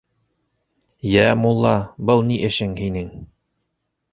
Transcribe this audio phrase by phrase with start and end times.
[1.11, 1.73] —Йә, мулла,
[2.11, 3.13] был ни эшең һинең?